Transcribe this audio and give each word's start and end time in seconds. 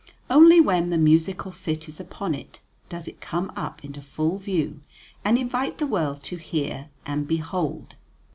Only 0.31 0.59
when 0.59 0.89
the 0.89 0.97
musical 0.97 1.51
fit 1.51 1.87
is 1.87 1.99
upon 1.99 2.33
it 2.33 2.59
does 2.89 3.07
it 3.07 3.21
come 3.21 3.51
up 3.55 3.85
into 3.85 4.01
full 4.01 4.39
view, 4.39 4.81
and 5.23 5.37
invite 5.37 5.77
the 5.77 5.85
world 5.85 6.23
to 6.23 6.37
hear 6.37 6.89
and 7.05 7.27
behold. 7.27 7.93